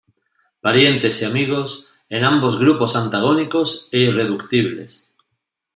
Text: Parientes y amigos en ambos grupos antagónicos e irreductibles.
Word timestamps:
Parientes 0.61 1.21
y 1.21 1.25
amigos 1.25 1.89
en 2.09 2.23
ambos 2.23 2.57
grupos 2.59 2.95
antagónicos 2.95 3.87
e 3.91 3.99
irreductibles. 3.99 5.13